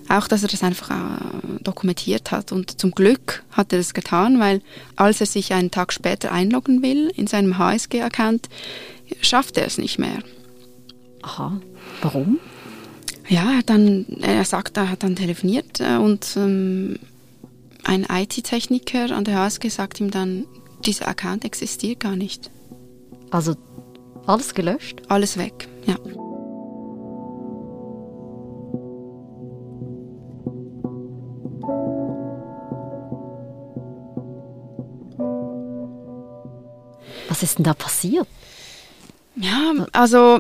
Auch, 0.10 0.28
dass 0.28 0.44
er 0.44 0.50
das 0.50 0.64
einfach 0.64 0.92
äh, 0.92 1.64
dokumentiert 1.64 2.32
hat. 2.32 2.52
Und 2.52 2.80
zum 2.80 2.92
Glück 2.92 3.44
hat 3.52 3.72
er 3.72 3.78
das 3.78 3.94
getan, 3.94 4.38
weil 4.38 4.62
als 4.98 5.22
er 5.22 5.28
sich 5.28 5.54
einen 5.54 5.72
Tag 5.72 5.94
später 5.94 6.32
einloggen 6.32 6.84
will 6.84 7.10
in 7.16 7.26
seinem 7.26 7.58
HSG-Account, 7.58 8.50
schafft 9.22 9.58
er 9.58 9.66
es 9.66 9.78
nicht 9.78 10.00
mehr. 10.00 10.20
Aha. 11.22 11.60
Warum? 12.02 12.38
Ja, 13.30 13.62
dann, 13.66 14.06
er 14.22 14.44
sagt, 14.44 14.76
er 14.76 14.90
hat 14.90 15.04
dann 15.04 15.16
telefoniert 15.16 15.80
äh, 15.80 15.96
und 15.96 16.36
ähm, 16.36 17.00
ein 17.84 18.06
IT-Techniker 18.10 19.16
an 19.16 19.24
der 19.24 19.40
HSG 19.40 19.70
sagt 19.70 20.00
ihm 20.00 20.12
dann, 20.12 20.46
dieser 20.86 21.08
Account 21.08 21.46
existiert 21.46 22.00
gar 22.00 22.16
nicht. 22.16 22.52
Also 23.32 23.56
alles 24.26 24.54
gelöscht? 24.54 25.02
Alles 25.08 25.38
weg, 25.38 25.68
ja. 25.86 25.96
Was 37.28 37.42
ist 37.42 37.58
denn 37.58 37.64
da 37.64 37.74
passiert? 37.74 38.28
Ja, 39.36 39.74
also 39.92 40.40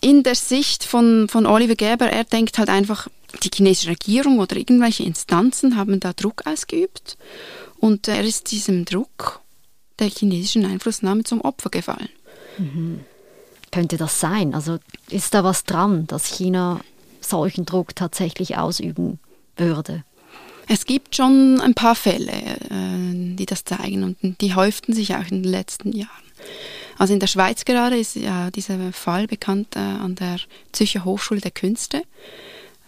in 0.00 0.22
der 0.22 0.34
Sicht 0.34 0.84
von, 0.84 1.28
von 1.28 1.46
Oliver 1.46 1.74
Gerber, 1.74 2.06
er 2.10 2.24
denkt 2.24 2.58
halt 2.58 2.70
einfach, 2.70 3.08
die 3.42 3.50
chinesische 3.54 3.90
Regierung 3.90 4.38
oder 4.38 4.56
irgendwelche 4.56 5.04
Instanzen 5.04 5.76
haben 5.76 6.00
da 6.00 6.12
Druck 6.12 6.46
ausgeübt 6.46 7.18
und 7.78 8.08
er 8.08 8.24
ist 8.24 8.50
diesem 8.50 8.84
Druck 8.84 9.41
der 10.02 10.10
chinesischen 10.10 10.66
Einflussnahme 10.66 11.24
zum 11.24 11.40
Opfer 11.40 11.70
gefallen. 11.70 12.08
Mhm. 12.58 13.00
Könnte 13.70 13.96
das 13.96 14.20
sein? 14.20 14.54
Also 14.54 14.78
ist 15.08 15.32
da 15.32 15.44
was 15.44 15.64
dran, 15.64 16.06
dass 16.06 16.26
China 16.26 16.80
solchen 17.20 17.64
Druck 17.64 17.96
tatsächlich 17.96 18.58
ausüben 18.58 19.18
würde? 19.56 20.04
Es 20.68 20.84
gibt 20.84 21.16
schon 21.16 21.60
ein 21.60 21.74
paar 21.74 21.94
Fälle, 21.94 22.32
äh, 22.32 23.34
die 23.36 23.46
das 23.46 23.64
zeigen 23.64 24.04
und 24.04 24.40
die 24.40 24.54
häuften 24.54 24.92
sich 24.92 25.14
auch 25.14 25.24
in 25.30 25.42
den 25.42 25.50
letzten 25.50 25.92
Jahren. 25.92 26.10
Also 26.98 27.14
in 27.14 27.20
der 27.20 27.26
Schweiz 27.26 27.64
gerade 27.64 27.98
ist 27.98 28.16
ja 28.16 28.50
dieser 28.50 28.92
Fall 28.92 29.26
bekannt 29.26 29.76
äh, 29.76 29.78
an 29.78 30.14
der 30.14 30.36
Zürcher 30.72 31.04
Hochschule 31.04 31.40
der 31.40 31.50
Künste 31.50 32.02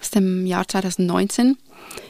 aus 0.04 0.10
dem 0.10 0.46
Jahr 0.46 0.68
2019. 0.68 1.56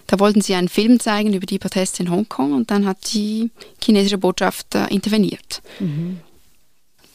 Da 0.07 0.19
wollten 0.19 0.41
sie 0.41 0.55
einen 0.55 0.69
Film 0.69 0.99
zeigen 1.01 1.33
über 1.33 1.47
die 1.47 1.59
Proteste 1.59 2.03
in 2.03 2.11
Hongkong 2.11 2.53
und 2.53 2.71
dann 2.71 2.87
hat 2.87 3.15
die 3.15 3.51
chinesische 3.83 4.19
Botschaft 4.19 4.75
äh, 4.75 4.87
interveniert. 4.89 5.63
Mhm. 5.79 6.19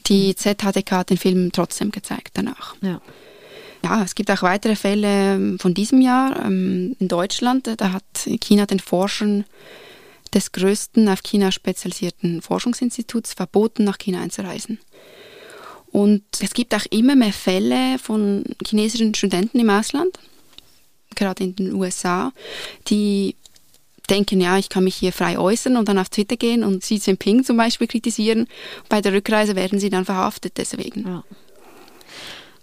Die 0.07 0.35
ZHDK 0.35 0.91
hat 0.91 1.09
den 1.09 1.17
Film 1.17 1.51
trotzdem 1.51 1.91
gezeigt 1.91 2.31
danach. 2.33 2.75
Ja. 2.81 3.01
Ja, 3.83 4.03
es 4.03 4.15
gibt 4.15 4.29
auch 4.29 4.41
weitere 4.41 4.75
Fälle 4.75 5.35
ähm, 5.35 5.59
von 5.59 5.73
diesem 5.73 6.01
Jahr. 6.01 6.45
Ähm, 6.45 6.95
in 6.99 7.07
Deutschland, 7.07 7.69
da 7.77 7.93
hat 7.93 8.03
China 8.41 8.65
den 8.65 8.79
Forschern 8.79 9.45
des 10.33 10.51
größten 10.51 11.07
auf 11.07 11.23
China 11.23 11.51
spezialisierten 11.51 12.41
Forschungsinstituts 12.41 13.33
verboten, 13.33 13.85
nach 13.85 13.97
China 13.97 14.21
einzureisen. 14.21 14.79
Und 15.91 16.23
es 16.41 16.53
gibt 16.53 16.75
auch 16.75 16.85
immer 16.91 17.15
mehr 17.15 17.33
Fälle 17.33 17.97
von 17.99 18.43
chinesischen 18.65 19.15
Studenten 19.15 19.59
im 19.59 19.69
Ausland, 19.69 20.19
gerade 21.15 21.43
in 21.43 21.55
den 21.55 21.73
USA, 21.73 22.31
die 22.87 23.35
denken, 24.09 24.41
ja, 24.41 24.57
ich 24.57 24.69
kann 24.69 24.83
mich 24.83 24.95
hier 24.95 25.13
frei 25.13 25.37
äußern 25.37 25.77
und 25.77 25.87
dann 25.87 25.99
auf 25.99 26.09
Twitter 26.09 26.35
gehen 26.35 26.63
und 26.63 26.81
Xi 26.81 26.95
Jinping 26.95 27.43
zum 27.43 27.57
Beispiel 27.57 27.87
kritisieren. 27.87 28.47
Bei 28.89 29.01
der 29.01 29.13
Rückreise 29.13 29.55
werden 29.55 29.79
sie 29.79 29.89
dann 29.89 30.05
verhaftet 30.05 30.53
deswegen. 30.57 31.07
Ja. 31.07 31.23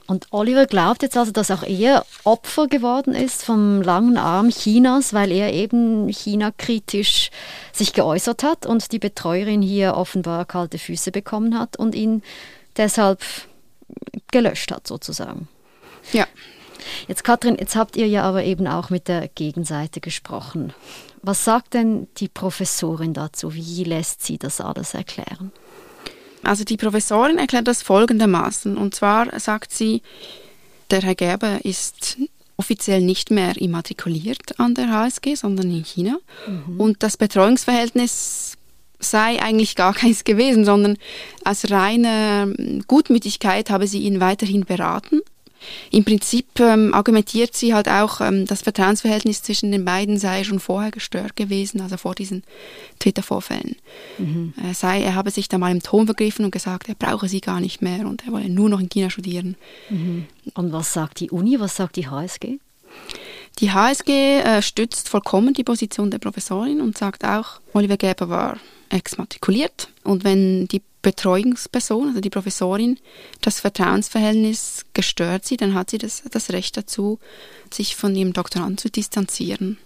Und 0.06 0.28
Oliver 0.30 0.66
glaubt 0.66 1.02
jetzt 1.02 1.16
also, 1.16 1.32
dass 1.32 1.50
auch 1.50 1.64
er 1.64 2.06
Opfer 2.22 2.68
geworden 2.68 3.14
ist 3.14 3.44
vom 3.44 3.82
langen 3.82 4.18
Arm 4.18 4.50
Chinas, 4.50 5.12
weil 5.12 5.32
er 5.32 5.52
eben 5.52 6.08
China 6.08 6.52
kritisch 6.56 7.30
sich 7.72 7.92
geäußert 7.92 8.44
hat 8.44 8.66
und 8.66 8.92
die 8.92 9.00
Betreuerin 9.00 9.62
hier 9.62 9.94
offenbar 9.96 10.44
kalte 10.44 10.78
Füße 10.78 11.10
bekommen 11.10 11.58
hat 11.58 11.76
und 11.76 11.94
ihn 11.94 12.22
deshalb 12.76 13.20
gelöscht 14.30 14.70
hat 14.70 14.86
sozusagen. 14.86 15.48
Ja. 16.12 16.26
Jetzt 17.08 17.24
Katrin, 17.24 17.56
jetzt 17.58 17.76
habt 17.76 17.96
ihr 17.96 18.06
ja 18.06 18.22
aber 18.22 18.44
eben 18.44 18.66
auch 18.66 18.90
mit 18.90 19.08
der 19.08 19.28
Gegenseite 19.28 20.00
gesprochen. 20.00 20.72
Was 21.22 21.44
sagt 21.44 21.74
denn 21.74 22.08
die 22.18 22.28
Professorin 22.28 23.12
dazu? 23.12 23.54
Wie 23.54 23.84
lässt 23.84 24.24
sie 24.24 24.38
das 24.38 24.60
alles 24.60 24.94
erklären? 24.94 25.52
Also 26.42 26.64
die 26.64 26.76
Professorin 26.76 27.38
erklärt 27.38 27.66
das 27.66 27.82
folgendermaßen. 27.82 28.76
Und 28.76 28.94
zwar 28.94 29.38
sagt 29.40 29.72
sie, 29.72 30.02
der 30.90 31.02
Herr 31.02 31.16
Gerber 31.16 31.64
ist 31.64 32.18
offiziell 32.56 33.00
nicht 33.00 33.30
mehr 33.30 33.56
immatrikuliert 33.56 34.58
an 34.58 34.74
der 34.74 34.90
HSG, 34.90 35.34
sondern 35.34 35.70
in 35.70 35.84
China. 35.84 36.18
Mhm. 36.46 36.80
Und 36.80 37.02
das 37.02 37.16
Betreuungsverhältnis 37.16 38.56
sei 38.98 39.42
eigentlich 39.42 39.76
gar 39.76 39.94
keins 40.02 40.24
gewesen, 40.24 40.64
sondern 40.64 40.96
aus 41.44 41.70
reiner 41.70 42.48
Gutmütigkeit 42.86 43.70
habe 43.70 43.86
sie 43.86 44.02
ihn 44.02 44.20
weiterhin 44.20 44.64
beraten 44.64 45.20
im 45.90 46.04
Prinzip 46.04 46.60
ähm, 46.60 46.94
argumentiert 46.94 47.54
sie 47.54 47.74
halt 47.74 47.88
auch, 47.88 48.20
ähm, 48.20 48.46
das 48.46 48.62
Vertrauensverhältnis 48.62 49.42
zwischen 49.42 49.72
den 49.72 49.84
beiden 49.84 50.18
sei 50.18 50.44
schon 50.44 50.60
vorher 50.60 50.90
gestört 50.90 51.36
gewesen, 51.36 51.80
also 51.80 51.96
vor 51.96 52.14
diesen 52.14 52.42
Twitter-Vorfällen. 52.98 53.76
Mhm. 54.18 54.54
Er, 54.62 54.74
sei, 54.74 55.02
er 55.02 55.14
habe 55.14 55.30
sich 55.30 55.48
da 55.48 55.58
mal 55.58 55.72
im 55.72 55.82
Ton 55.82 56.06
vergriffen 56.06 56.44
und 56.44 56.50
gesagt, 56.50 56.88
er 56.88 56.94
brauche 56.94 57.28
sie 57.28 57.40
gar 57.40 57.60
nicht 57.60 57.82
mehr 57.82 58.06
und 58.06 58.26
er 58.26 58.32
wolle 58.32 58.48
nur 58.48 58.68
noch 58.68 58.80
in 58.80 58.88
China 58.88 59.10
studieren. 59.10 59.56
Mhm. 59.90 60.26
Und 60.54 60.72
was 60.72 60.92
sagt 60.92 61.20
die 61.20 61.30
Uni, 61.30 61.58
was 61.58 61.76
sagt 61.76 61.96
die 61.96 62.08
HSG? 62.08 62.58
Die 63.58 63.70
HSG 63.70 64.10
äh, 64.10 64.62
stützt 64.62 65.08
vollkommen 65.08 65.54
die 65.54 65.64
Position 65.64 66.10
der 66.10 66.18
Professorin 66.18 66.80
und 66.80 66.98
sagt 66.98 67.24
auch, 67.24 67.60
Oliver 67.72 67.96
Gerber 67.96 68.28
war 68.28 68.58
exmatrikuliert 68.90 69.88
und 70.04 70.24
wenn 70.24 70.68
die 70.68 70.82
Betreuungsperson, 71.06 72.08
also 72.08 72.20
die 72.20 72.30
Professorin, 72.30 72.98
das 73.40 73.60
Vertrauensverhältnis 73.60 74.86
gestört 74.92 75.44
sieht, 75.44 75.60
dann 75.60 75.72
hat 75.72 75.88
sie 75.90 75.98
das, 75.98 76.24
das 76.32 76.50
Recht 76.50 76.76
dazu, 76.76 77.20
sich 77.72 77.94
von 77.94 78.16
ihrem 78.16 78.32
Doktorand 78.32 78.80
zu 78.80 78.90
distanzieren. 78.90 79.78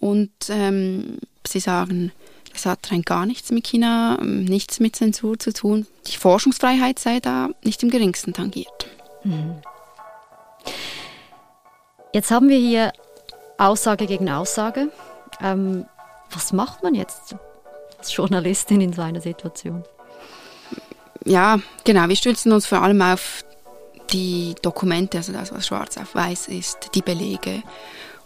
Und 0.00 0.32
ähm, 0.48 1.18
sie 1.46 1.60
sagen, 1.60 2.10
das 2.52 2.66
hat 2.66 2.90
rein 2.90 3.02
gar 3.02 3.24
nichts 3.24 3.52
mit 3.52 3.68
China, 3.68 4.18
nichts 4.20 4.80
mit 4.80 4.96
Zensur 4.96 5.38
zu 5.38 5.52
tun. 5.52 5.86
Die 6.08 6.16
Forschungsfreiheit 6.16 6.98
sei 6.98 7.20
da 7.20 7.50
nicht 7.62 7.84
im 7.84 7.90
geringsten 7.90 8.32
tangiert. 8.32 8.88
Mhm. 9.22 9.54
Jetzt 12.12 12.32
haben 12.32 12.48
wir 12.48 12.58
hier 12.58 12.92
Aussage 13.58 14.06
gegen 14.06 14.28
Aussage. 14.28 14.90
Ähm, 15.40 15.86
was 16.30 16.52
macht 16.52 16.82
man 16.82 16.96
jetzt 16.96 17.36
als 17.96 18.16
Journalistin 18.16 18.80
in 18.80 18.92
so 18.92 19.02
einer 19.02 19.20
Situation? 19.20 19.84
Ja, 21.24 21.60
genau, 21.84 22.08
wir 22.08 22.16
stützen 22.16 22.52
uns 22.52 22.66
vor 22.66 22.82
allem 22.82 23.02
auf 23.02 23.44
die 24.10 24.54
Dokumente, 24.62 25.18
also 25.18 25.32
das, 25.32 25.52
was 25.52 25.66
schwarz 25.66 25.96
auf 25.96 26.14
weiß 26.14 26.48
ist, 26.48 26.90
die 26.94 27.02
Belege. 27.02 27.62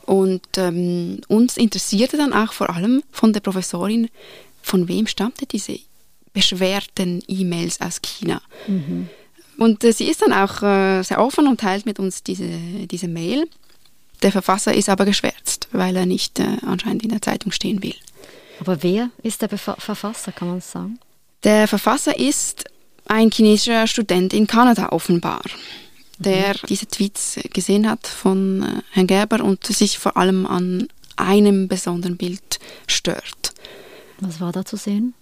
Und 0.07 0.43
ähm, 0.57 1.21
uns 1.29 1.57
interessierte 1.57 2.17
dann 2.17 2.33
auch 2.33 2.53
vor 2.53 2.71
allem 2.71 3.03
von 3.13 3.33
der 3.33 3.41
Professorin, 3.41 4.09
von 4.63 4.89
wem 4.89 5.07
stammte 5.07 5.47
diese 5.47 5.79
beschwerten 6.33 7.23
E-Mails 7.29 7.81
aus 7.81 8.03
China. 8.03 8.41
Mhm. 8.67 9.09
Und 9.59 9.85
äh, 9.85 9.93
sie 9.93 10.09
ist 10.09 10.23
dann 10.23 10.33
auch 10.33 10.63
äh, 10.63 11.03
sehr 11.03 11.21
offen 11.21 11.47
und 11.47 11.61
teilt 11.61 11.87
mit 11.87 11.99
uns 11.99 12.23
diese, 12.23 12.49
diese 12.91 13.09
Mail. 13.09 13.47
Der 14.23 14.33
Verfasser 14.33 14.75
ist 14.75 14.89
aber 14.89 15.05
geschwärzt, 15.05 15.69
weil 15.73 15.97
er 15.97 16.07
nicht 16.07 16.39
äh, 16.39 16.57
anscheinend 16.67 17.03
in 17.03 17.11
der 17.11 17.23
Zeitung 17.23 17.53
stehen 17.53 17.83
will. 17.83 17.95
Aber 18.61 18.83
wer 18.83 19.11
ist 19.23 19.43
der 19.43 19.49
Bef 19.49 19.71
Verfasser, 19.79 20.33
kann 20.33 20.49
man 20.49 20.61
sagen? 20.61 20.99
Der 21.45 21.67
Verfasser 21.69 22.19
ist 22.19 22.65
ein 23.11 23.31
chinesischer 23.31 23.87
Student 23.87 24.33
in 24.33 24.47
Kanada 24.47 24.91
offenbar, 24.91 25.43
der 26.19 26.51
mhm. 26.51 26.67
diese 26.69 26.87
Tweets 26.87 27.41
gesehen 27.53 27.89
hat 27.91 28.07
von 28.07 28.63
äh, 28.63 28.83
Herrn 28.93 29.07
Gerber 29.07 29.43
und 29.45 29.67
sich 29.67 29.99
vor 29.99 30.17
allem 30.17 30.47
an 30.47 30.89
einem 31.17 31.69
besonderen 31.69 32.17
Bild 32.17 32.61
stört. 32.87 33.53
Was 34.21 34.41
war 34.41 34.53
da 34.53 34.65
zu 34.65 34.77
sehen? 34.77 35.15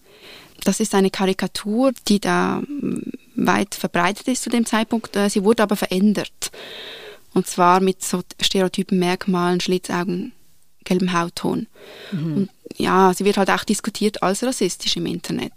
Das 0.64 0.80
ist 0.80 0.95
eine 0.95 1.11
Karikatur, 1.11 1.92
die 2.09 2.21
da 2.21 2.61
mm, 2.61 3.12
weit 3.37 3.75
verbreitet 3.75 4.28
ist 4.28 4.42
zu 4.42 4.50
dem 4.50 4.66
Zeitpunkt. 4.66 5.16
Äh, 5.16 5.30
sie 5.30 5.45
wurde 5.45 5.62
aber 5.62 5.76
verändert. 5.76 6.50
Und 7.33 7.47
zwar 7.47 7.80
mit 7.80 8.02
so 8.02 8.23
stereotypen 8.40 8.99
Merkmalen, 8.99 9.61
Schlitzaugen, 9.61 10.33
gelbem 10.88 11.12
Hautton. 11.12 11.66
Mhm. 12.12 12.37
Und 12.37 12.50
ja, 12.76 13.12
sie 13.14 13.25
wird 13.25 13.37
halt 13.37 13.50
auch 13.50 13.64
diskutiert 13.64 14.23
als 14.23 14.42
rassistisch 14.42 14.97
im 14.97 15.07
Internet. 15.07 15.52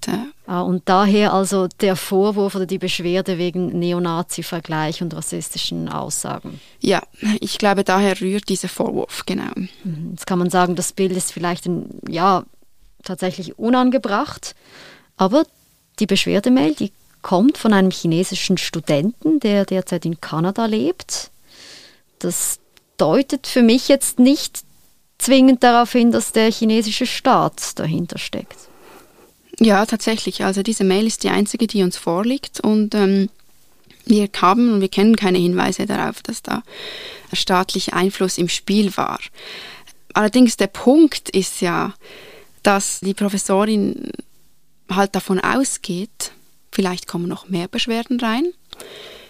Ah, 0.48 0.62
und 0.62 0.84
daher 0.86 1.34
also 1.34 1.68
der 1.80 1.96
Vorwurf 1.96 2.56
oder 2.56 2.66
die 2.66 2.78
Beschwerde 2.78 3.38
wegen 3.38 3.78
Neonazi-Vergleich 3.80 5.02
und 5.02 5.14
rassistischen 5.16 5.90
Aussagen. 5.90 6.60
Ja, 6.80 7.02
ich 7.40 7.58
glaube, 7.58 7.84
daher 7.84 8.20
rührt 8.20 8.50
dieser 8.50 8.70
Vorwurf, 8.70 9.24
genau. 9.26 9.52
Mhm. 9.84 10.12
Jetzt 10.12 10.28
kann 10.28 10.40
man 10.40 10.50
sagen, 10.50 10.76
das 10.76 10.94
Bild 10.94 11.12
ist 11.12 11.32
vielleicht 11.32 11.66
ein, 11.66 11.90
ja, 12.08 12.44
tatsächlich 13.04 13.58
unangebracht, 13.58 14.56
aber 15.18 15.44
die 16.00 16.06
Beschwerdemail, 16.06 16.74
die 16.76 16.92
kommt 17.22 17.58
von 17.58 17.74
einem 17.74 17.92
chinesischen 17.92 18.58
Studenten, 18.58 19.40
der 19.40 19.66
derzeit 19.66 20.06
in 20.06 20.20
Kanada 20.22 20.66
lebt. 20.66 21.32
Das 22.20 22.60
deutet 22.98 23.48
für 23.48 23.64
mich 23.64 23.88
jetzt 23.88 24.20
nicht 24.20 24.64
zwingend 25.22 25.64
darauf 25.64 25.92
hin, 25.92 26.12
dass 26.12 26.32
der 26.32 26.52
chinesische 26.52 27.06
Staat 27.06 27.78
dahinter 27.80 28.18
steckt. 28.18 28.58
Ja, 29.60 29.86
tatsächlich. 29.86 30.44
Also 30.44 30.64
diese 30.64 30.84
Mail 30.84 31.06
ist 31.06 31.24
die 31.24 31.30
einzige, 31.30 31.68
die 31.68 31.84
uns 31.84 31.98
vorliegt 31.98 32.60
und 32.60 32.96
ähm, 32.96 33.30
wir 34.06 34.28
haben 34.42 34.74
und 34.74 34.82
wir 34.82 34.90
kennen 34.90 35.16
keine 35.16 35.38
Hinweise 35.38 35.86
darauf, 35.86 36.24
dass 36.24 36.42
da 36.42 36.64
staatlicher 37.34 37.94
Einfluss 37.94 38.40
im 38.40 38.50
Spiel 38.50 38.98
war. 38.98 39.20
Allerdings 40.14 40.58
der 40.58 40.68
Punkt 40.68 41.30
ist 41.30 41.62
ja, 41.62 41.94
dass 42.64 43.00
die 43.02 43.14
Professorin 43.14 44.12
halt 44.90 45.16
davon 45.16 45.40
ausgeht, 45.40 46.32
vielleicht 46.72 47.08
kommen 47.08 47.28
noch 47.28 47.48
mehr 47.48 47.68
Beschwerden 47.68 48.20
rein, 48.20 48.52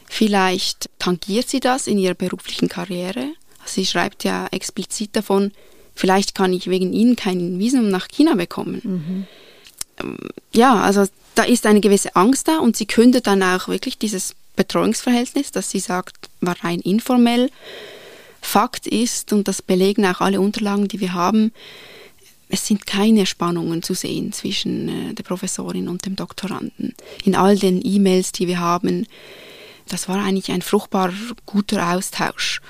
vielleicht 0.08 0.90
tangiert 0.98 1.50
sie 1.50 1.60
das 1.60 1.88
in 1.88 1.98
ihrer 1.98 2.16
beruflichen 2.16 2.70
Karriere. 2.70 3.34
Sie 3.66 3.86
schreibt 3.86 4.24
ja 4.24 4.48
explizit 4.52 5.16
davon, 5.16 5.52
vielleicht 5.96 6.36
kann 6.36 6.54
ich 6.54 6.70
wegen 6.70 6.94
ihnen 6.94 7.16
kein 7.16 7.60
Visum 7.60 7.90
nach 7.90 8.08
China 8.08 8.36
bekommen. 8.36 8.82
Mhm. 8.84 10.18
Ja, 10.54 10.82
also 10.82 11.06
da 11.36 11.44
ist 11.44 11.66
eine 11.66 11.82
gewisse 11.82 12.16
Angst 12.16 12.48
da 12.48 12.60
und 12.60 12.76
sie 12.76 12.86
kündet 12.86 13.28
dann 13.28 13.44
auch 13.44 13.68
wirklich 13.68 13.98
dieses 13.98 14.36
Betreuungsverhältnis, 14.56 15.52
das 15.52 15.70
sie 15.70 15.80
sagt, 15.80 16.30
war 16.42 16.56
rein 16.64 16.80
informell. 16.80 17.50
Fakt 18.42 18.88
ist, 18.88 19.32
und 19.34 19.48
das 19.48 19.62
belegen 19.62 20.06
auch 20.06 20.20
alle 20.20 20.42
Unterlagen, 20.42 20.88
die 20.88 21.00
wir 21.00 21.14
haben, 21.14 21.52
es 22.50 22.68
sind 22.68 22.86
keine 22.86 23.26
Spannungen 23.26 23.82
zu 23.82 23.94
sehen 23.94 24.34
zwischen 24.34 24.90
äh, 24.90 25.14
der 25.14 25.24
Professorin 25.24 25.88
und 25.88 26.06
dem 26.06 26.16
Doktoranden. 26.16 26.94
In 27.24 27.36
all 27.36 27.58
den 27.58 27.82
E-Mails, 27.84 28.34
die 28.34 28.48
wir 28.48 28.60
haben, 28.60 29.08
das 29.88 30.10
war 30.10 30.22
eigentlich 30.24 30.52
ein 30.52 30.62
fruchtbar 30.62 31.14
guter 31.46 31.94
Austausch. 31.94 32.62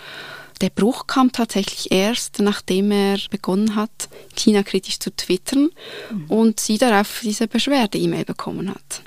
Der 0.61 0.69
Bruch 0.69 1.07
kam 1.07 1.31
tatsächlich 1.31 1.91
erst, 1.91 2.39
nachdem 2.39 2.91
er 2.91 3.17
begonnen 3.31 3.75
hat, 3.75 4.09
China 4.35 4.61
kritisch 4.61 4.99
zu 4.99 5.09
twittern 5.15 5.69
mhm. 6.11 6.25
und 6.27 6.59
sie 6.59 6.77
darauf 6.77 7.21
diese 7.23 7.47
Beschwerde-E-Mail 7.47 8.25
bekommen 8.25 8.69
hat. 8.69 9.01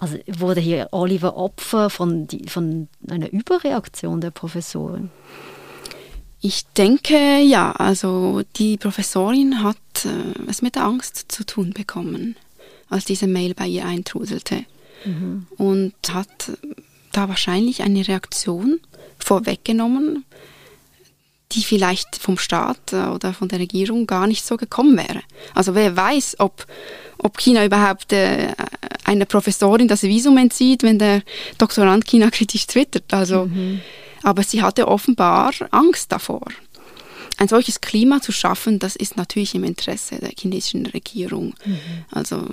Also 0.00 0.18
wurde 0.26 0.60
hier 0.60 0.88
Oliver 0.90 1.36
Opfer 1.36 1.88
von, 1.88 2.26
die, 2.26 2.48
von 2.48 2.88
einer 3.08 3.32
Überreaktion 3.32 4.20
der 4.20 4.32
Professorin? 4.32 5.10
Ich 6.40 6.66
denke 6.76 7.40
ja, 7.40 7.72
also 7.72 8.42
die 8.56 8.76
Professorin 8.76 9.62
hat 9.62 9.76
äh, 10.04 10.48
es 10.48 10.62
mit 10.62 10.74
der 10.74 10.84
Angst 10.84 11.26
zu 11.28 11.44
tun 11.44 11.72
bekommen, 11.72 12.36
als 12.88 13.04
diese 13.04 13.26
Mail 13.26 13.54
bei 13.54 13.66
ihr 13.66 13.84
eintrudelte. 13.84 14.64
Mhm. 15.04 15.46
Und 15.56 15.94
hat 16.10 16.52
da 17.12 17.28
wahrscheinlich 17.28 17.82
eine 17.82 18.06
Reaktion 18.06 18.80
vorweggenommen, 19.18 20.24
die 21.58 21.64
vielleicht 21.64 22.16
vom 22.16 22.38
Staat 22.38 22.92
äh, 22.92 23.06
oder 23.06 23.34
von 23.34 23.48
der 23.48 23.58
Regierung 23.58 24.06
gar 24.06 24.26
nicht 24.28 24.46
so 24.46 24.56
gekommen 24.56 24.96
wäre. 24.96 25.22
Also 25.54 25.74
wer 25.74 25.96
weiß, 25.96 26.36
ob, 26.38 26.66
ob 27.18 27.36
China 27.36 27.64
überhaupt 27.64 28.12
äh, 28.12 28.54
einer 29.04 29.24
Professorin 29.24 29.88
das 29.88 30.04
Visum 30.04 30.38
entzieht, 30.38 30.84
wenn 30.84 30.98
der 31.00 31.22
Doktorand 31.58 32.06
China 32.06 32.30
kritisch 32.30 32.66
twittert. 32.68 33.12
Also, 33.12 33.46
mhm. 33.46 33.80
Aber 34.22 34.44
sie 34.44 34.62
hatte 34.62 34.86
offenbar 34.86 35.52
Angst 35.72 36.12
davor. 36.12 36.46
Ein 37.38 37.48
solches 37.48 37.80
Klima 37.80 38.20
zu 38.20 38.32
schaffen, 38.32 38.78
das 38.78 38.94
ist 38.94 39.16
natürlich 39.16 39.54
im 39.54 39.64
Interesse 39.64 40.16
der 40.16 40.30
chinesischen 40.38 40.86
Regierung. 40.86 41.54
Mhm. 41.64 41.78
Also 42.12 42.46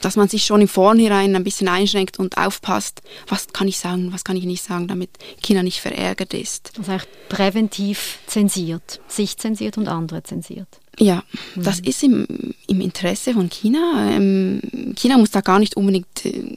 dass 0.00 0.16
man 0.16 0.28
sich 0.28 0.44
schon 0.44 0.60
im 0.60 0.68
Vornherein 0.68 1.36
ein 1.36 1.44
bisschen 1.44 1.68
einschränkt 1.68 2.18
und 2.18 2.36
aufpasst, 2.36 3.02
was 3.28 3.48
kann 3.48 3.68
ich 3.68 3.78
sagen, 3.78 4.12
was 4.12 4.24
kann 4.24 4.36
ich 4.36 4.44
nicht 4.44 4.62
sagen, 4.62 4.88
damit 4.88 5.10
China 5.42 5.62
nicht 5.62 5.80
verärgert 5.80 6.34
ist. 6.34 6.72
Also 6.78 6.92
auch 6.92 7.04
präventiv 7.28 8.18
zensiert, 8.26 9.00
sich 9.08 9.36
zensiert 9.36 9.78
und 9.78 9.88
andere 9.88 10.22
zensiert. 10.22 10.68
Ja, 10.98 11.22
mhm. 11.54 11.62
das 11.62 11.80
ist 11.80 12.02
im, 12.02 12.26
im 12.66 12.80
Interesse 12.80 13.34
von 13.34 13.48
China. 13.48 14.10
Ähm, 14.10 14.60
China 14.96 15.18
muss 15.18 15.30
da 15.30 15.40
gar 15.40 15.58
nicht 15.58 15.76
unbedingt 15.76 16.24
äh, 16.24 16.56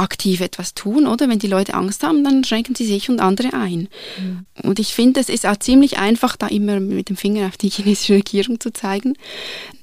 aktiv 0.00 0.40
etwas 0.40 0.74
tun, 0.74 1.06
oder? 1.06 1.28
Wenn 1.28 1.38
die 1.38 1.46
Leute 1.46 1.74
Angst 1.74 2.02
haben, 2.02 2.24
dann 2.24 2.44
schränken 2.44 2.74
sie 2.74 2.86
sich 2.86 3.08
und 3.08 3.20
andere 3.20 3.52
ein. 3.52 3.88
Mhm. 4.18 4.46
Und 4.62 4.78
ich 4.78 4.94
finde, 4.94 5.20
es 5.20 5.28
ist 5.28 5.46
auch 5.46 5.56
ziemlich 5.56 5.98
einfach, 5.98 6.36
da 6.36 6.46
immer 6.48 6.80
mit 6.80 7.08
dem 7.08 7.16
Finger 7.16 7.46
auf 7.46 7.56
die 7.56 7.70
chinesische 7.70 8.14
Regierung 8.14 8.58
zu 8.60 8.72
zeigen, 8.72 9.14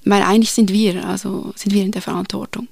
weil 0.03 0.21
eigentlich 0.21 0.51
sind 0.51 0.71
wir, 0.71 1.05
also 1.05 1.53
sind 1.55 1.73
wir 1.73 1.83
in 1.83 1.91
der 1.91 2.01
Verantwortung. 2.01 2.67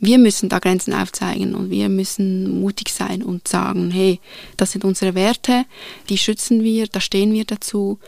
Wir 0.00 0.18
müssen 0.18 0.48
da 0.48 0.58
Grenzen 0.58 0.94
aufzeigen 0.94 1.54
und 1.54 1.70
wir 1.70 1.88
müssen 1.88 2.60
mutig 2.60 2.88
sein 2.88 3.22
und 3.22 3.46
sagen, 3.46 3.92
hey, 3.92 4.18
das 4.56 4.72
sind 4.72 4.84
unsere 4.84 5.14
Werte, 5.14 5.64
die 6.08 6.18
schützen 6.18 6.64
wir, 6.64 6.88
da 6.88 7.00
stehen 7.00 7.32
wir 7.32 7.44
dazu. 7.44 8.00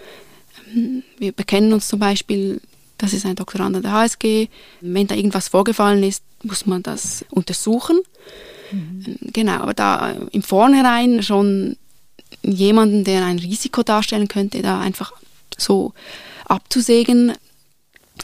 Wir 1.19 1.31
bekennen 1.31 1.73
uns 1.73 1.87
zum 1.87 2.01
Beispiel 2.01 2.61
das 2.99 3.13
ist 3.13 3.27
ein 3.27 3.37
Doktorand 3.37 3.77
an 3.77 3.83
der 3.83 3.93
HSG. 3.93 4.49
Wenn 4.81 5.07
da 5.07 5.15
irgendwas 5.15 5.49
vorgefallen 5.49 6.03
ist, 6.03 6.23
muss 6.45 6.67
man 6.67 6.83
das 6.83 7.25
untersuchen. 7.31 8.01
Mhm. 8.71 9.17
Genau, 9.33 9.61
aber 9.61 9.75
da 9.75 10.13
im 10.31 10.43
Vornherein 10.43 11.23
schon 11.23 11.77
jemanden, 12.43 13.05
der 13.05 13.25
ein 13.25 13.39
Risiko 13.39 13.83
darstellen 13.83 14.29
könnte, 14.29 14.63
da 14.63 14.81
einfach 14.81 15.13
so 15.57 15.93
abzusägen, 16.47 17.33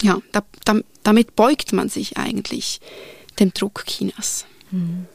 ja, 0.03 0.21
da, 0.33 0.43
da, 0.65 0.81
damit 1.03 1.37
beugt 1.37 1.73
man 1.73 1.89
sich 1.89 2.17
eigentlich 2.17 2.81
dem 3.39 3.53
Druck 3.53 3.85
Chinas. 3.87 4.47
Mhm. 4.71 5.07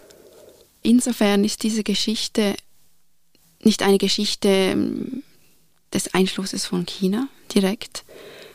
Insofern 0.81 1.43
ist 1.43 1.63
diese 1.63 1.83
Geschichte 1.83 2.55
nicht 3.63 3.81
eine 3.81 3.97
Geschichte 3.97 4.47
ähm, 4.47 5.23
des 5.93 6.13
Einflusses 6.13 6.65
von 6.65 6.85
China 6.85 7.27
direkt, 7.53 8.03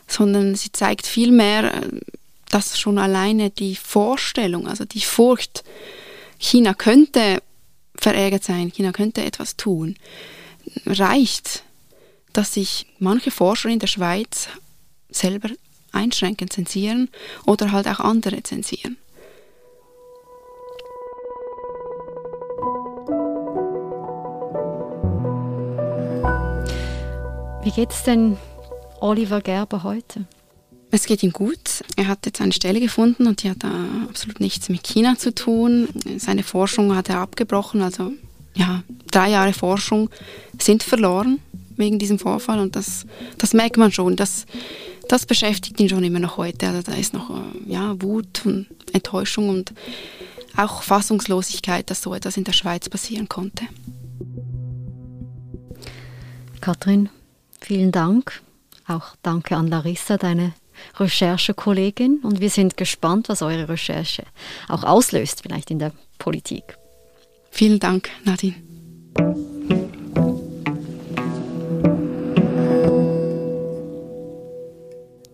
sondern 0.07 0.55
sie 0.55 0.71
zeigt 0.71 1.05
vielmehr, 1.05 1.73
äh, 1.73 1.89
dass 2.51 2.77
schon 2.77 2.99
alleine 2.99 3.49
die 3.49 3.75
Vorstellung, 3.75 4.67
also 4.67 4.85
die 4.85 5.01
Furcht, 5.01 5.63
China 6.37 6.73
könnte 6.73 7.41
verärgert 7.95 8.43
sein, 8.43 8.71
China 8.71 8.91
könnte 8.91 9.23
etwas 9.23 9.57
tun, 9.57 9.95
reicht, 10.85 11.63
dass 12.33 12.53
sich 12.53 12.87
manche 12.99 13.31
Forscher 13.31 13.69
in 13.69 13.79
der 13.79 13.87
Schweiz 13.87 14.47
selber 15.09 15.49
einschränken, 15.91 16.49
zensieren 16.49 17.09
oder 17.45 17.71
halt 17.71 17.87
auch 17.87 17.99
andere 17.99 18.43
zensieren. 18.43 18.97
Wie 27.63 27.71
geht 27.71 27.91
es 27.91 28.03
denn 28.03 28.37
Oliver 28.99 29.41
Gerber 29.41 29.83
heute? 29.83 30.25
Es 30.93 31.05
geht 31.05 31.23
ihm 31.23 31.31
gut. 31.31 31.83
Er 31.95 32.07
hat 32.07 32.25
jetzt 32.25 32.41
eine 32.41 32.51
Stelle 32.51 32.81
gefunden 32.81 33.25
und 33.25 33.43
die 33.43 33.49
hat 33.49 33.63
absolut 34.09 34.41
nichts 34.41 34.67
mit 34.67 34.83
China 34.83 35.17
zu 35.17 35.33
tun. 35.33 35.87
Seine 36.17 36.43
Forschung 36.43 36.95
hat 36.95 37.07
er 37.09 37.19
abgebrochen. 37.19 37.81
Also 37.81 38.11
ja, 38.53 38.83
drei 39.09 39.29
Jahre 39.29 39.53
Forschung 39.53 40.09
sind 40.59 40.83
verloren 40.83 41.39
wegen 41.77 41.97
diesem 41.97 42.19
Vorfall 42.19 42.59
und 42.59 42.75
das, 42.75 43.05
das 43.37 43.53
merkt 43.53 43.77
man 43.77 43.91
schon. 43.91 44.17
Das, 44.17 44.45
das 45.07 45.25
beschäftigt 45.25 45.79
ihn 45.79 45.89
schon 45.89 46.03
immer 46.03 46.19
noch 46.19 46.35
heute. 46.35 46.67
Also 46.67 46.81
da 46.81 46.97
ist 46.97 47.13
noch 47.13 47.29
äh, 47.29 47.71
ja, 47.71 47.95
Wut 48.01 48.41
und 48.45 48.67
Enttäuschung 48.91 49.47
und 49.47 49.73
auch 50.57 50.83
Fassungslosigkeit, 50.83 51.89
dass 51.89 52.01
so 52.01 52.13
etwas 52.13 52.35
in 52.35 52.43
der 52.43 52.51
Schweiz 52.51 52.89
passieren 52.89 53.29
konnte. 53.29 53.63
Katrin, 56.59 57.09
vielen 57.61 57.93
Dank 57.93 58.41
auch 58.87 59.15
danke 59.23 59.55
an 59.55 59.67
Larissa, 59.67 60.17
deine 60.17 60.53
Recherchekollegin 60.97 62.19
und 62.23 62.39
wir 62.41 62.49
sind 62.49 62.77
gespannt, 62.77 63.29
was 63.29 63.41
eure 63.41 63.69
Recherche 63.69 64.23
auch 64.67 64.83
auslöst, 64.83 65.41
vielleicht 65.43 65.71
in 65.71 65.79
der 65.79 65.91
Politik. 66.17 66.77
Vielen 67.51 67.79
Dank, 67.79 68.09
Nadine. 68.23 68.55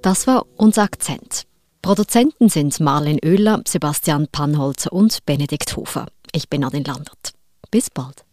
Das 0.01 0.25
war 0.25 0.45
unser 0.55 0.83
Akzent. 0.83 1.45
Produzenten 1.81 2.49
sind 2.49 2.79
Marlen 2.79 3.19
Oehler, 3.23 3.62
Sebastian 3.67 4.27
Pannholzer 4.29 4.91
und 4.91 5.25
Benedikt 5.25 5.75
Hofer. 5.75 6.07
Ich 6.33 6.49
bin 6.49 6.62
Nadine 6.62 6.86
Landert. 6.86 7.33
Bis 7.71 7.89
bald. 7.89 8.26